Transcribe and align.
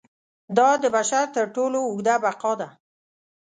دا 0.57 0.69
د 0.83 0.85
بشر 0.95 1.25
تر 1.35 1.45
ټولو 1.55 1.79
اوږده 1.83 2.15
بقا 2.23 2.53
ده. 2.61 2.69